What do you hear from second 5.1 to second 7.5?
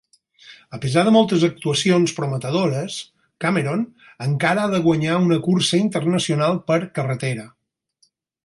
una cursa internacional per carretera.